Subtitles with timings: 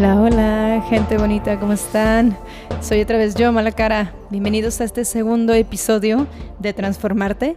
[0.00, 2.34] Hola, hola, gente bonita, ¿cómo están?
[2.80, 4.14] Soy otra vez yo, Mala Cara.
[4.30, 6.26] Bienvenidos a este segundo episodio
[6.58, 7.56] de Transformarte.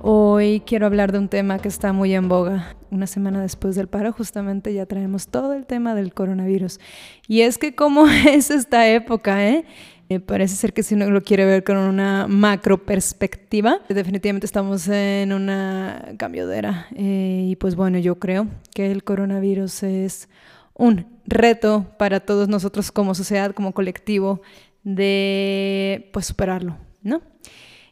[0.00, 2.76] Hoy quiero hablar de un tema que está muy en boga.
[2.90, 6.80] Una semana después del paro, justamente ya traemos todo el tema del coronavirus.
[7.28, 9.66] Y es que cómo es esta época, ¿eh?
[10.08, 14.88] Eh, parece ser que si uno lo quiere ver con una macro perspectiva, definitivamente estamos
[14.88, 16.86] en una cambio de era.
[16.94, 20.28] Eh, y pues bueno, yo creo que el coronavirus es
[20.74, 24.42] un reto para todos nosotros como sociedad, como colectivo,
[24.82, 27.22] de pues superarlo, ¿no?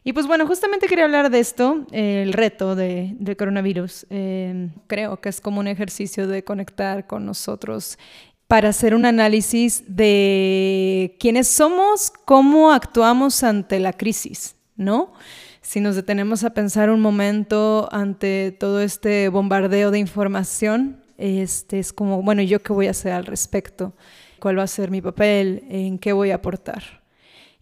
[0.03, 4.07] Y pues bueno, justamente quería hablar de esto, el reto de, del coronavirus.
[4.09, 7.99] Eh, creo que es como un ejercicio de conectar con nosotros
[8.47, 15.13] para hacer un análisis de quiénes somos, cómo actuamos ante la crisis, ¿no?
[15.61, 21.93] Si nos detenemos a pensar un momento ante todo este bombardeo de información, este es
[21.93, 23.93] como, bueno, ¿yo qué voy a hacer al respecto?
[24.39, 25.63] ¿Cuál va a ser mi papel?
[25.69, 27.01] ¿En qué voy a aportar?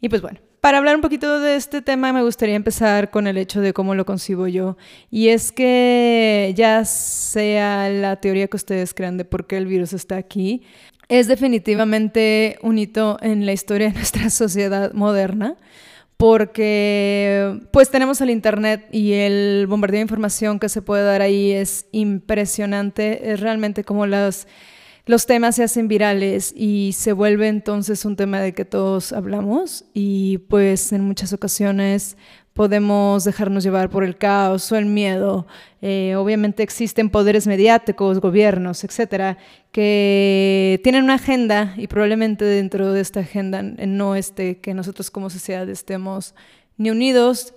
[0.01, 3.37] Y pues bueno, para hablar un poquito de este tema me gustaría empezar con el
[3.37, 4.77] hecho de cómo lo concibo yo.
[5.09, 9.93] Y es que ya sea la teoría que ustedes crean de por qué el virus
[9.93, 10.63] está aquí,
[11.09, 15.55] es definitivamente un hito en la historia de nuestra sociedad moderna
[16.19, 21.53] porque pues tenemos el internet y el bombardeo de información que se puede dar ahí
[21.53, 24.45] es impresionante, es realmente como las
[25.05, 29.85] los temas se hacen virales y se vuelve entonces un tema de que todos hablamos
[29.93, 32.17] y pues en muchas ocasiones
[32.59, 35.47] podemos dejarnos llevar por el caos o el miedo.
[35.81, 39.37] Eh, obviamente existen poderes mediáticos, gobiernos, etcétera,
[39.71, 45.29] que tienen una agenda y probablemente dentro de esta agenda no esté que nosotros como
[45.29, 46.35] sociedad estemos
[46.75, 47.53] ni unidos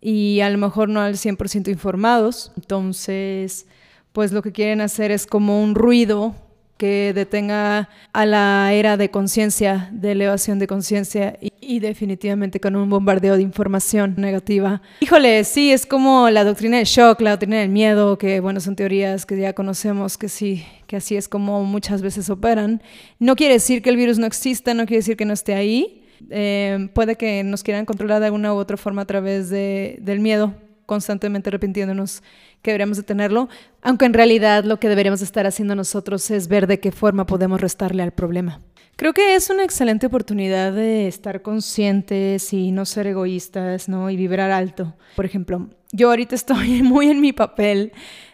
[0.00, 2.50] y a lo mejor no al 100% informados.
[2.56, 3.66] Entonces,
[4.14, 6.34] pues lo que quieren hacer es como un ruido
[6.78, 11.36] que detenga a la era de conciencia, de elevación de conciencia
[11.70, 14.82] y, definitivamente con un bombardeo de información negativa.
[14.98, 18.74] Híjole, sí, es como la doctrina del shock, la doctrina del miedo, que bueno, son
[18.74, 22.82] teorías que ya conocemos que sí, que así es como muchas veces operan.
[23.20, 26.02] No quiere decir que el virus no exista, no quiere decir que no esté ahí.
[26.28, 30.18] Eh, puede que nos quieran controlar de alguna u otra forma a través de, del
[30.18, 30.54] miedo,
[30.86, 32.24] constantemente arrepintiéndonos
[32.62, 33.48] que deberíamos de tenerlo,
[33.80, 37.60] aunque en realidad lo que deberíamos estar haciendo nosotros es ver de qué forma podemos
[37.60, 38.60] restarle al problema.
[38.96, 44.10] Creo que es una excelente oportunidad de estar conscientes y no ser egoístas, ¿no?
[44.10, 44.94] Y vibrar alto.
[45.16, 47.92] Por ejemplo, yo ahorita estoy muy en mi papel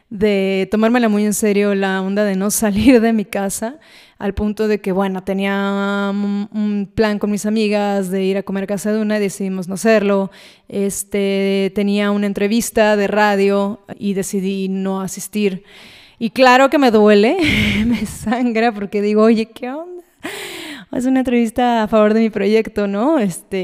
[0.09, 3.81] de tomármela muy en serio la onda de no salir de mi casa,
[4.19, 8.65] al punto de que, bueno, tenía un plan con mis amigas de ir a comer
[8.65, 10.31] a casa de una y decidimos no hacerlo.
[10.69, 15.65] Este, tenía una entrevista de radio y decidí no asistir.
[16.19, 17.37] Y claro que me duele,
[17.87, 20.05] me sangra porque digo, oye, ¿qué onda?
[20.97, 23.19] Es una entrevista a favor de mi proyecto, ¿no?
[23.19, 23.61] Este,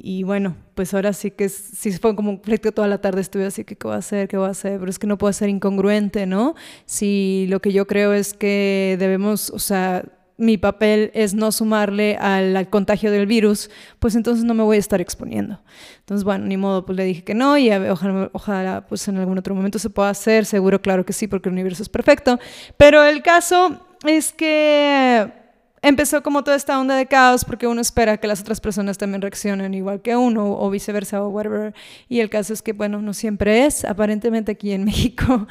[0.00, 3.46] y bueno, pues ahora sí que sí fue como un conflicto toda la tarde, estuve
[3.46, 5.32] así que qué voy a hacer, qué voy a hacer, pero es que no puedo
[5.32, 6.54] ser incongruente, ¿no?
[6.86, 10.04] Si lo que yo creo es que debemos, o sea,
[10.36, 14.80] mi papel es no sumarle al, contagio del virus, pues entonces no me voy a
[14.80, 15.60] estar exponiendo.
[15.98, 19.36] Entonces, bueno, ni modo, pues le dije que no y ojalá, ojalá pues en algún
[19.36, 22.38] otro momento se pueda hacer, seguro, claro que sí, porque el universo es perfecto,
[22.76, 25.47] pero el caso es que
[25.82, 29.22] empezó como toda esta onda de caos porque uno espera que las otras personas también
[29.22, 31.74] reaccionen igual que uno o viceversa o whatever.
[32.08, 33.84] Y el caso es que, bueno, no siempre es.
[33.84, 35.46] Aparentemente aquí en México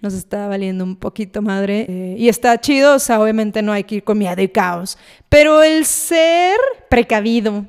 [0.00, 1.86] nos está valiendo un poquito madre.
[1.88, 4.98] Eh, y está chido, o sea, obviamente no hay que ir con miedo y caos.
[5.28, 7.66] Pero el ser precavido,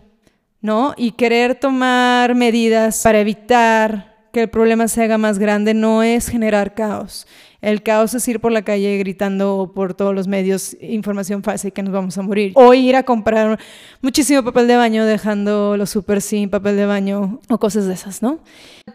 [0.62, 0.94] ¿no?
[0.97, 6.28] Y querer tomar medidas para evitar que el problema se haga más grande no es
[6.28, 7.28] generar caos
[7.63, 11.72] el caos es ir por la calle gritando por todos los medios información falsa y
[11.72, 12.51] que nos vamos a morir.
[12.56, 13.57] O ir a comprar
[14.01, 18.21] muchísimo papel de baño dejando los super sin papel de baño o cosas de esas,
[18.21, 18.39] ¿no?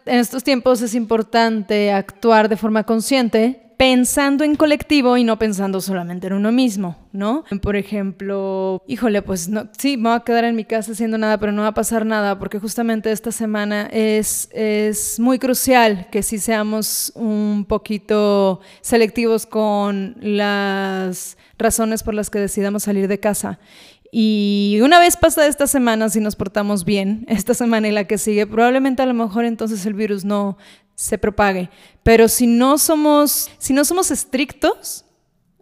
[0.04, 5.80] En estos tiempos es importante actuar de forma consciente pensando en colectivo y no pensando
[5.80, 7.44] solamente en uno mismo, ¿no?
[7.62, 11.38] Por ejemplo, híjole, pues no, sí, me voy a quedar en mi casa haciendo nada,
[11.38, 16.24] pero no va a pasar nada porque justamente esta semana es, es muy crucial que
[16.24, 23.60] sí seamos un poquito selectivos con las razones por las que decidamos salir de casa.
[24.10, 28.18] Y una vez pasada esta semana, si nos portamos bien, esta semana y la que
[28.18, 30.58] sigue, probablemente a lo mejor entonces el virus no
[30.98, 31.70] se propague.
[32.02, 35.04] Pero si no somos, si no somos estrictos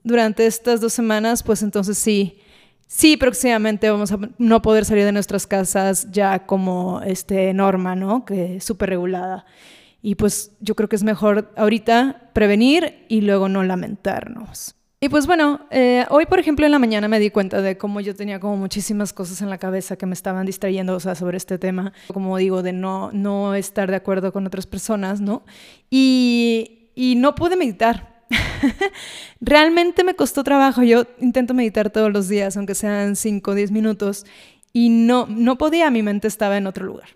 [0.02, 2.38] durante estas dos semanas, pues entonces sí,
[2.86, 8.24] sí próximamente vamos a no poder salir de nuestras casas ya como este norma, ¿no?
[8.24, 9.44] Que súper regulada.
[10.00, 14.75] Y pues yo creo que es mejor ahorita prevenir y luego no lamentarnos.
[14.98, 18.00] Y pues bueno, eh, hoy por ejemplo en la mañana me di cuenta de cómo
[18.00, 21.36] yo tenía como muchísimas cosas en la cabeza que me estaban distrayendo, o sea, sobre
[21.36, 25.44] este tema, como digo, de no, no estar de acuerdo con otras personas, ¿no?
[25.90, 28.24] Y, y no pude meditar.
[29.40, 30.82] Realmente me costó trabajo.
[30.82, 34.24] Yo intento meditar todos los días, aunque sean 5 o 10 minutos,
[34.72, 37.08] y no, no podía, mi mente estaba en otro lugar.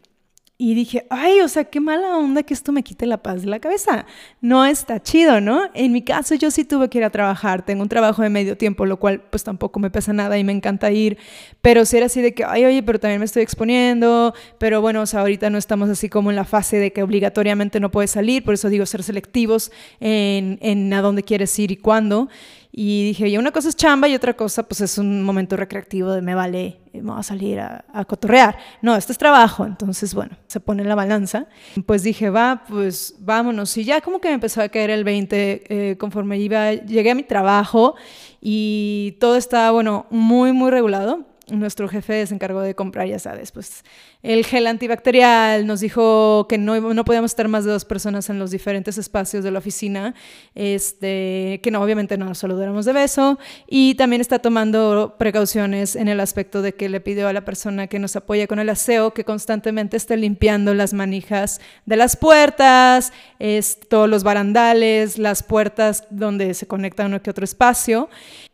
[0.62, 3.48] Y dije, ay, o sea, qué mala onda que esto me quite la paz de
[3.48, 4.04] la cabeza.
[4.42, 5.62] No está chido, ¿no?
[5.72, 8.58] En mi caso yo sí tuve que ir a trabajar, tengo un trabajo de medio
[8.58, 11.16] tiempo, lo cual pues tampoco me pesa nada y me encanta ir,
[11.62, 15.00] pero si era así de que, ay, oye, pero también me estoy exponiendo, pero bueno,
[15.00, 18.10] o sea, ahorita no estamos así como en la fase de que obligatoriamente no puedes
[18.10, 22.28] salir, por eso digo ser selectivos en, en a dónde quieres ir y cuándo.
[22.72, 26.12] Y dije, oye, una cosa es chamba y otra cosa pues es un momento recreativo
[26.12, 28.56] de me vale, me voy a salir a, cotorrear.
[28.80, 31.46] No, esto es trabajo, entonces bueno, se pone la balanza.
[31.84, 33.76] Pues dije, va, pues vámonos.
[33.76, 37.14] Y ya como que me empezó a caer el 20 eh, conforme iba, llegué a
[37.16, 37.96] mi trabajo
[38.40, 43.52] y todo estaba, bueno, muy, muy regulado nuestro jefe se encargó de comprar, ya sabes,
[43.52, 43.84] pues
[44.22, 48.38] el gel antibacterial, nos dijo que no, no podíamos estar más de dos personas en
[48.38, 50.14] los diferentes espacios de la oficina,
[50.54, 56.08] este, que no, obviamente no nos saludáramos de beso, y también está tomando precauciones en
[56.08, 59.12] el aspecto de que le pidió a la persona que nos apoya con el aseo
[59.12, 66.54] que constantemente esté limpiando las manijas de las puertas, es, los barandales, las puertas donde
[66.54, 68.08] se conecta uno que otro espacio,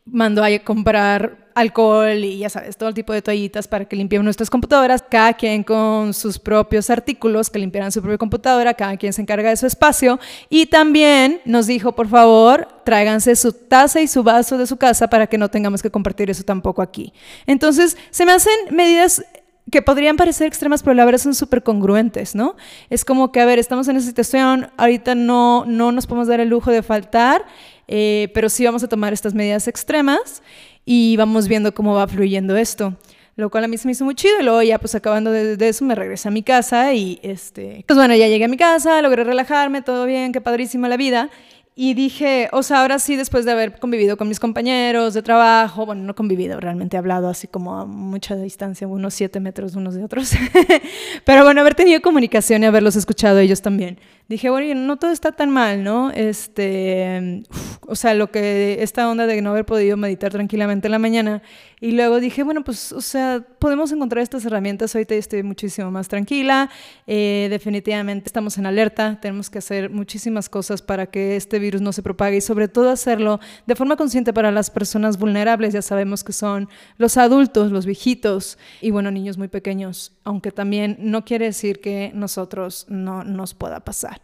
[0.04, 4.24] mandó a comprar alcohol y ya sabes, todo el tipo de toallitas para que limpiemos
[4.24, 9.14] nuestras computadoras, cada quien con sus propios artículos que limpiaran su propia computadora, cada quien
[9.14, 10.20] se encarga de su espacio
[10.50, 15.08] y también nos dijo, por favor, tráiganse su taza y su vaso de su casa
[15.08, 17.14] para que no tengamos que compartir eso tampoco aquí.
[17.46, 19.24] Entonces, se me hacen medidas
[19.70, 22.54] que podrían parecer extremas, pero la verdad son súper congruentes, ¿no?
[22.90, 26.40] Es como que, a ver, estamos en esa situación, ahorita no, no nos podemos dar
[26.40, 27.46] el lujo de faltar,
[27.88, 30.42] eh, pero sí vamos a tomar estas medidas extremas
[30.86, 32.94] y vamos viendo cómo va fluyendo esto.
[33.34, 35.68] Lo cual a mí se me hizo muy chido y luego ya pues acabando de,
[35.68, 37.84] eso me regresé a mi casa y este...
[37.86, 41.28] Pues bueno, ya llegué a mi casa, logré relajarme, todo bien, qué padrísima la vida.
[41.74, 45.84] Y dije, o sea, ahora sí, después de haber convivido con mis compañeros de trabajo,
[45.84, 49.94] bueno, no convivido, realmente he hablado así como a mucha distancia, unos siete metros unos
[49.94, 50.32] de otros,
[51.26, 55.32] pero bueno, haber tenido comunicación y haberlos escuchado ellos también dije, bueno, no todo está
[55.32, 56.10] tan mal, ¿no?
[56.10, 57.42] Este,
[57.86, 61.42] o sea, lo que, esta onda de no haber podido meditar tranquilamente en la mañana.
[61.80, 64.94] Y luego dije, bueno, pues, o sea, podemos encontrar estas herramientas.
[64.94, 66.70] Ahorita estoy muchísimo más tranquila.
[67.06, 69.20] Eh, definitivamente estamos en alerta.
[69.20, 72.90] Tenemos que hacer muchísimas cosas para que este virus no se propague y sobre todo
[72.90, 75.74] hacerlo de forma consciente para las personas vulnerables.
[75.74, 80.12] Ya sabemos que son los adultos, los viejitos y, bueno, niños muy pequeños.
[80.24, 84.15] Aunque también no quiere decir que nosotros no nos pueda pasar.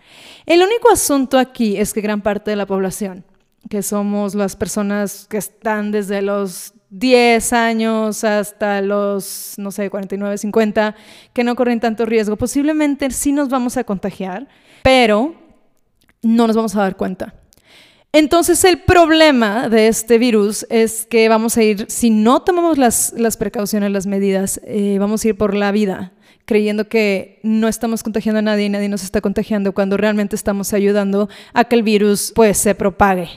[0.46, 3.24] El único asunto aquí es que gran parte de la población,
[3.68, 10.36] que somos las personas que están desde los 10 años hasta los, no sé, 49,
[10.36, 10.94] 50,
[11.32, 14.46] que no corren tanto riesgo, posiblemente sí nos vamos a contagiar,
[14.82, 15.34] pero
[16.20, 17.34] no nos vamos a dar cuenta.
[18.12, 23.36] Entonces el problema de este virus es que vamos a ir, si no tomamos las,
[23.38, 26.12] precauciones, las medidas, eh, vamos a ir por la vida
[26.44, 30.72] creyendo que no estamos contagiando a nadie y nadie nos está contagiando cuando realmente estamos
[30.72, 33.28] ayudando a que el virus pues se propague.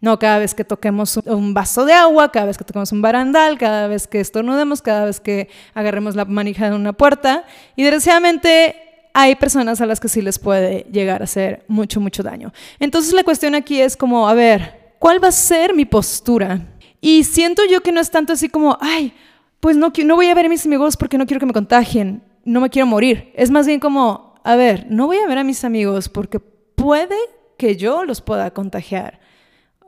[0.00, 3.56] No cada vez que toquemos un vaso de agua, cada vez que toquemos un barandal,
[3.56, 7.44] cada vez que estornudemos, cada vez que agarremos la manija de una puerta.
[7.74, 8.76] Y desgraciadamente
[9.14, 12.52] hay personas a las que sí les puede llegar a hacer mucho, mucho daño.
[12.80, 16.60] Entonces la cuestión aquí es como, a ver, ¿cuál va a ser mi postura?
[17.00, 19.14] Y siento yo que no es tanto así como, ay,
[19.60, 22.22] pues no, no voy a ver a mis amigos porque no quiero que me contagien
[22.44, 23.32] no me quiero morir.
[23.34, 27.16] Es más bien como, a ver, no voy a ver a mis amigos porque puede
[27.56, 29.20] que yo los pueda contagiar,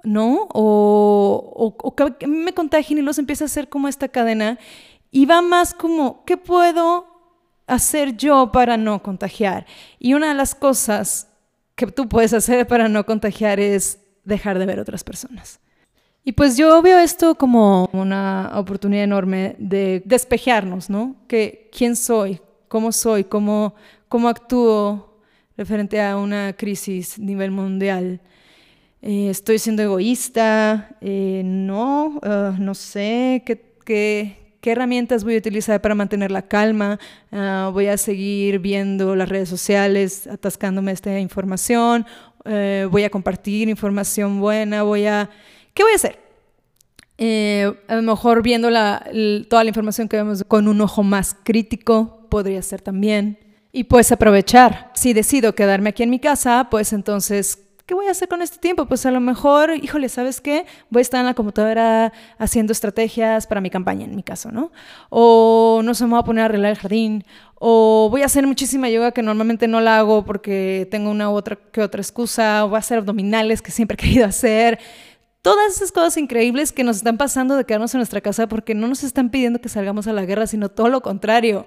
[0.02, 0.48] ¿no?
[0.52, 4.58] O, o, que me contagien y los empiece a hacer como esta cadena.
[5.10, 7.06] Y va más como, ¿qué puedo
[7.66, 9.66] hacer yo para no contagiar?
[9.98, 11.28] Y una de las cosas
[11.74, 15.60] que tú puedes hacer para no contagiar es dejar de ver otras personas.
[16.24, 21.14] Y pues yo veo esto como una oportunidad enorme de despejarnos, ¿no?
[21.28, 23.74] Que quién soy, cómo soy, cómo,
[24.08, 25.16] cómo actúo
[25.56, 28.20] referente a una crisis a nivel mundial.
[29.02, 30.96] Eh, ¿Estoy siendo egoísta?
[31.00, 36.42] Eh, no, ah, no sé qué, qué, qué, herramientas voy a utilizar para mantener la
[36.42, 36.98] calma.
[37.30, 42.04] Ah, voy a seguir viendo las redes sociales, atascándome esta información.
[42.44, 44.82] Eh, voy a compartir información buena.
[44.82, 45.30] Voy a...
[45.72, 46.26] ¿Qué voy a hacer?
[47.18, 49.02] a lo mejor viendo la,
[49.48, 53.38] toda la información que vemos con un ojo más crítico, podría ser también.
[53.72, 54.90] Y pues aprovechar.
[54.94, 58.58] Si decido quedarme aquí en mi casa, pues entonces ¿qué voy a hacer con este
[58.58, 58.86] tiempo?
[58.86, 60.66] Pues a lo mejor, híjole, ¿sabes qué?
[60.90, 64.72] Voy a estar en la computadora haciendo estrategias para mi campaña, en mi caso, ¿no?
[65.08, 67.24] O no sé, me voy a poner a arreglar el jardín.
[67.54, 71.34] O voy a hacer muchísima yoga que normalmente no la hago porque tengo una u
[71.34, 72.64] otra que otra excusa.
[72.64, 74.78] O voy a hacer abdominales que siempre he querido hacer.
[75.42, 78.88] Todas esas cosas increíbles que nos están pasando de quedarnos en nuestra casa porque no
[78.88, 81.66] nos están pidiendo que salgamos a la guerra, sino todo lo contrario.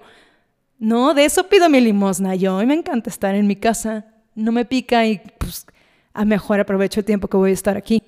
[0.80, 2.62] No, de eso pido mi limosna yo.
[2.62, 4.06] Y me encanta estar en mi casa.
[4.34, 5.68] No me pica y pues
[6.14, 8.02] a mejor aprovecho el tiempo que voy a estar aquí.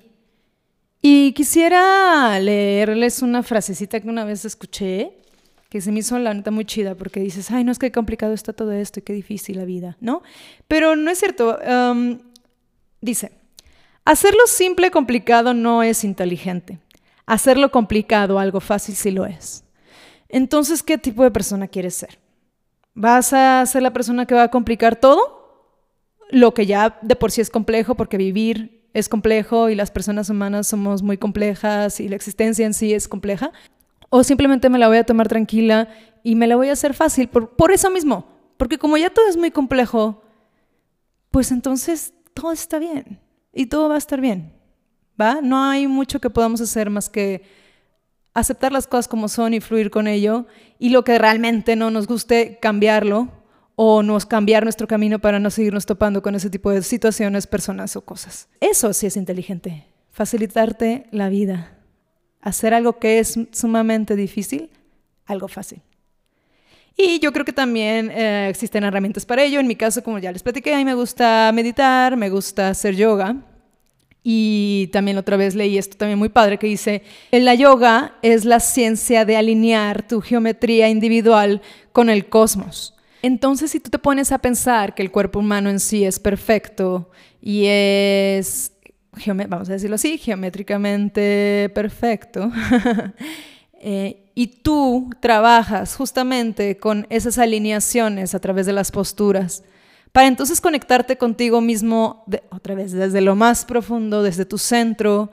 [1.02, 5.12] Y quisiera leerles una frasecita que una vez escuché,
[5.68, 8.32] que se me hizo la neta muy chida, porque dices, ay, no es que complicado
[8.32, 10.22] está todo esto y qué difícil la vida, ¿no?
[10.68, 11.58] Pero no es cierto.
[11.58, 12.20] Um,
[13.00, 13.32] dice,
[14.04, 16.78] hacerlo simple complicado no es inteligente.
[17.26, 19.64] Hacerlo complicado algo fácil sí lo es.
[20.28, 22.21] Entonces, ¿qué tipo de persona quieres ser?
[22.94, 25.42] ¿Vas a ser la persona que va a complicar todo?
[26.32, 30.30] lo que ya de por sí es complejo, porque vivir es complejo y las personas
[30.30, 33.52] humanas somos muy complejas y la existencia en sí es compleja,
[34.08, 35.88] o simplemente me la voy a tomar tranquila
[36.24, 39.28] y me la voy a hacer fácil por, por eso mismo, porque como ya todo
[39.28, 40.22] es muy complejo,
[41.30, 43.20] pues entonces todo está bien
[43.52, 44.54] y todo va a estar bien,
[45.20, 45.40] ¿va?
[45.42, 47.42] No hay mucho que podamos hacer más que
[48.34, 50.46] aceptar las cosas como son y fluir con ello
[50.78, 53.28] y lo que realmente no nos guste, cambiarlo
[53.76, 57.96] o nos cambiar nuestro camino para no seguirnos topando con ese tipo de situaciones, personas
[57.96, 58.48] o cosas.
[58.60, 61.78] Eso sí es inteligente, facilitarte la vida,
[62.40, 64.70] hacer algo que es sumamente difícil,
[65.26, 65.80] algo fácil.
[66.96, 69.60] Y yo creo que también eh, existen herramientas para ello.
[69.60, 72.94] En mi caso, como ya les platiqué, a mí me gusta meditar, me gusta hacer
[72.94, 73.36] yoga.
[74.24, 77.02] Y también otra vez leí esto también muy padre que dice,
[77.32, 81.60] la yoga es la ciencia de alinear tu geometría individual
[81.92, 82.94] con el cosmos.
[83.22, 87.10] Entonces, si tú te pones a pensar que el cuerpo humano en sí es perfecto
[87.40, 88.72] y es,
[89.26, 92.50] vamos a decirlo así, geométricamente perfecto,
[93.80, 99.62] eh, y tú trabajas justamente con esas alineaciones a través de las posturas,
[100.12, 105.30] para entonces conectarte contigo mismo, otra vez, desde lo más profundo, desde tu centro,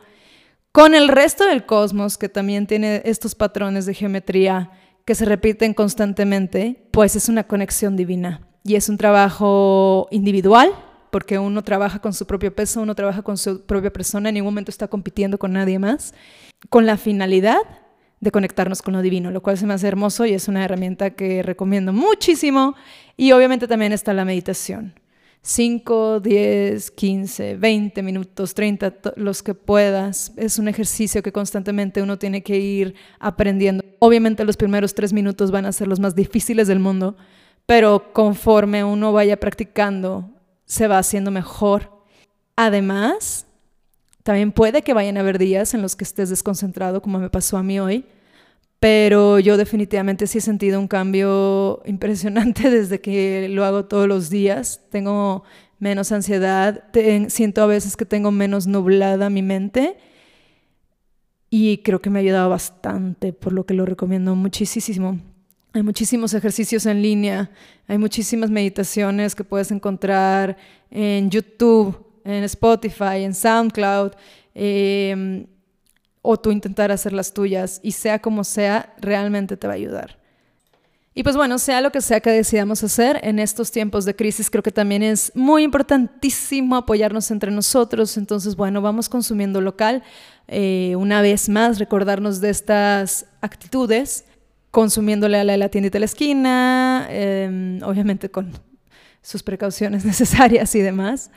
[0.71, 4.71] con el resto del cosmos que también tiene estos patrones de geometría
[5.03, 8.47] que se repiten constantemente, pues es una conexión divina.
[8.63, 10.71] Y es un trabajo individual,
[11.11, 14.53] porque uno trabaja con su propio peso, uno trabaja con su propia persona, en ningún
[14.53, 16.13] momento está compitiendo con nadie más,
[16.69, 17.59] con la finalidad
[18.19, 21.11] de conectarnos con lo divino, lo cual se me hace hermoso y es una herramienta
[21.11, 22.75] que recomiendo muchísimo.
[23.15, 24.93] Y obviamente también está la meditación.
[25.41, 30.33] 5, 10, 15, 20 minutos, 30, los que puedas.
[30.35, 33.83] Es un ejercicio que constantemente uno tiene que ir aprendiendo.
[33.99, 37.15] Obviamente los primeros tres minutos van a ser los más difíciles del mundo,
[37.65, 40.29] pero conforme uno vaya practicando,
[40.65, 41.89] se va haciendo mejor.
[42.57, 43.47] Además,
[44.23, 47.57] también puede que vayan a haber días en los que estés desconcentrado, como me pasó
[47.57, 48.05] a mí hoy,
[48.79, 54.29] pero yo definitivamente sí he sentido un cambio impresionante desde que lo hago todos los
[54.29, 54.81] días.
[54.89, 55.43] Tengo
[55.79, 56.85] menos ansiedad,
[57.27, 59.97] siento a veces que tengo menos nublada mi mente
[61.49, 65.19] y creo que me ha ayudado bastante, por lo que lo recomiendo muchísimo.
[65.73, 67.51] Hay muchísimos ejercicios en línea,
[67.87, 70.57] hay muchísimas meditaciones que puedes encontrar
[70.89, 74.11] en YouTube, en Spotify, en SoundCloud.
[74.55, 75.45] Eh,
[76.21, 80.17] o tú intentar hacer las tuyas y sea como sea, realmente te va a ayudar.
[81.15, 84.49] Y pues bueno, sea lo que sea que decidamos hacer en estos tiempos de crisis,
[84.49, 88.15] creo que también es muy importantísimo apoyarnos entre nosotros.
[88.15, 90.03] Entonces, bueno, vamos consumiendo local.
[90.47, 94.25] Eh, una vez más, recordarnos de estas actitudes,
[94.71, 98.51] consumiéndole a la, la tiendita de la esquina, em, obviamente con
[99.21, 101.31] sus precauciones necesarias y demás.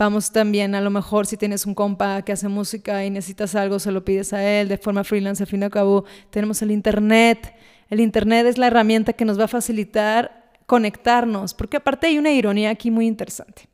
[0.00, 3.78] Vamos también, a lo mejor, si tienes un compa que hace música y necesitas algo,
[3.78, 5.42] se lo pides a él de forma freelance.
[5.42, 7.54] Al fin y al cabo, tenemos el Internet.
[7.90, 12.30] El Internet es la herramienta que nos va a facilitar conectarnos, porque aparte hay una
[12.30, 13.68] ironía aquí muy interesante.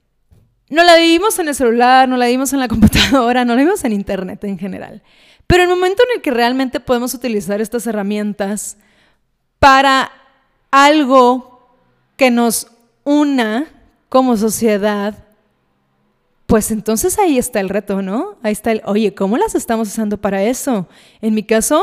[0.68, 3.84] No la vivimos en el celular, no la vivimos en la computadora, no la vivimos
[3.84, 5.04] en Internet en general.
[5.46, 8.78] Pero el momento en el que realmente podemos utilizar estas herramientas
[9.60, 10.10] para
[10.72, 11.70] algo
[12.16, 12.66] que nos
[13.04, 13.68] una
[14.08, 15.25] como sociedad,
[16.46, 18.36] pues entonces ahí está el reto, ¿no?
[18.42, 20.88] Ahí está el, oye, ¿cómo las estamos usando para eso?
[21.20, 21.82] En mi caso,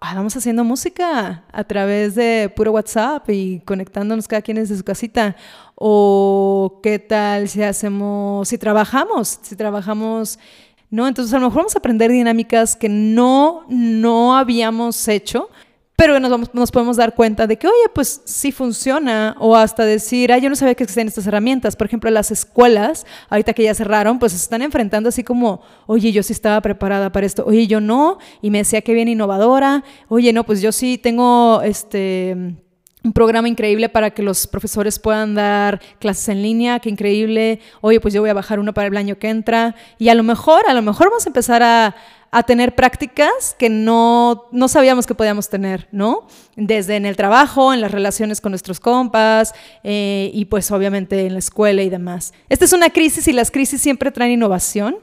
[0.00, 4.82] ah, vamos haciendo música a través de puro WhatsApp y conectándonos cada quien desde su
[4.82, 5.36] casita.
[5.76, 10.40] O qué tal si hacemos, si trabajamos, si trabajamos,
[10.90, 11.06] ¿no?
[11.06, 15.50] Entonces a lo mejor vamos a aprender dinámicas que no, no habíamos hecho,
[16.00, 20.32] pero nos, nos podemos dar cuenta de que, oye, pues sí funciona, o hasta decir,
[20.32, 21.76] ah, yo no sabía que existían estas herramientas.
[21.76, 26.10] Por ejemplo, las escuelas, ahorita que ya cerraron, pues se están enfrentando así como, oye,
[26.10, 29.84] yo sí estaba preparada para esto, oye, yo no, y me decía que bien innovadora,
[30.08, 32.56] oye, no, pues yo sí tengo este
[33.02, 37.60] un programa increíble para que los profesores puedan dar clases en línea, qué increíble.
[37.80, 39.74] Oye, pues yo voy a bajar uno para el año que entra.
[39.98, 41.96] Y a lo mejor, a lo mejor vamos a empezar a,
[42.30, 46.26] a tener prácticas que no, no sabíamos que podíamos tener, ¿no?
[46.56, 49.52] Desde en el trabajo, en las relaciones con nuestros compas
[49.82, 52.32] eh, y pues obviamente en la escuela y demás.
[52.48, 54.98] Esta es una crisis y las crisis siempre traen innovación.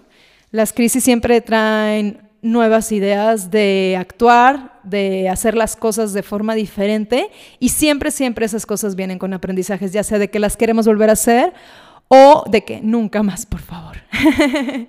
[0.51, 7.29] Las crisis siempre traen nuevas ideas de actuar, de hacer las cosas de forma diferente
[7.59, 11.09] y siempre, siempre esas cosas vienen con aprendizajes, ya sea de que las queremos volver
[11.09, 11.53] a hacer
[12.07, 13.97] o de que nunca más, por favor.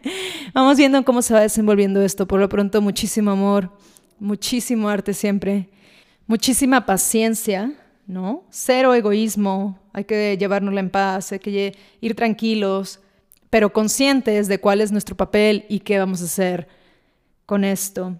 [0.54, 2.28] Vamos viendo cómo se va desenvolviendo esto.
[2.28, 3.72] Por lo pronto, muchísimo amor,
[4.20, 5.68] muchísimo arte siempre,
[6.26, 7.72] muchísima paciencia,
[8.06, 8.44] ¿no?
[8.50, 13.00] Cero egoísmo, hay que llevárnosla en paz, hay que ir tranquilos,
[13.50, 16.77] pero conscientes de cuál es nuestro papel y qué vamos a hacer
[17.48, 18.14] con esto.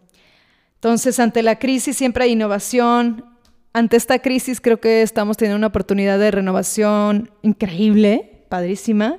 [0.76, 3.26] Entonces, ante la crisis siempre hay innovación.
[3.74, 9.18] Ante esta crisis creo que estamos teniendo una oportunidad de renovación increíble padrísima.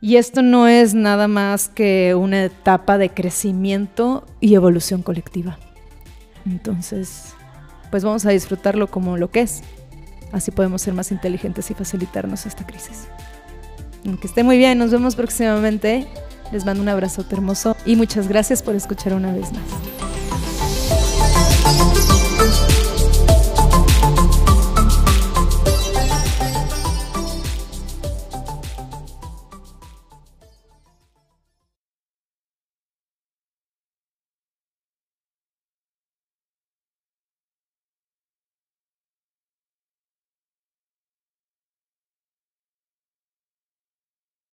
[0.00, 5.58] Y esto no es nada más que una etapa de crecimiento y evolución colectiva.
[6.46, 7.34] Entonces,
[7.90, 9.60] pues vamos a disfrutarlo como lo que es.
[10.32, 13.06] Así podemos ser más inteligentes y facilitarnos esta crisis.
[14.02, 16.06] Que esté muy bien, nos vemos próximamente.
[16.52, 20.07] Les mando un abrazo hermoso y muchas gracias por escuchar una vez más.